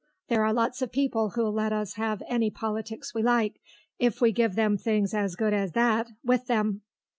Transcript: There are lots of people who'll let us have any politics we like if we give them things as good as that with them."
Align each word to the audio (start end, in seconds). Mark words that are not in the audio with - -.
There 0.29 0.43
are 0.43 0.51
lots 0.51 0.81
of 0.81 0.91
people 0.91 1.29
who'll 1.35 1.53
let 1.53 1.71
us 1.71 1.93
have 1.93 2.23
any 2.27 2.49
politics 2.49 3.13
we 3.13 3.21
like 3.21 3.61
if 3.99 4.19
we 4.19 4.31
give 4.31 4.55
them 4.55 4.75
things 4.75 5.13
as 5.13 5.35
good 5.35 5.53
as 5.53 5.73
that 5.73 6.09
with 6.23 6.47
them." 6.47 6.81